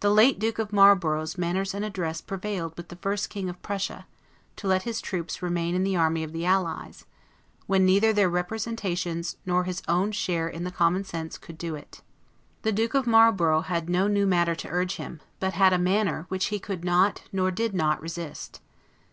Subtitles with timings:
[0.00, 4.08] The late Duke of Marlborough's manners and address prevailed with the first king of Prussia,
[4.56, 7.06] to let his troops remain in the army of the Allies,
[7.68, 12.02] when neither their representations, nor his own share in the common cause could do it.
[12.62, 15.78] The Duke of Marlborough had no new matter to urge to him; but had a
[15.78, 18.60] manner, which he could not, nor did not, resist.